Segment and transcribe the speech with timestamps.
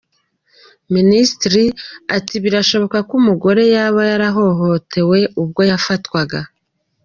[0.95, 1.63] Minisitiri
[2.17, 6.39] ati" Birashoboka ko uyu mugore yaba yarahohotewe ubwo yafatwaga".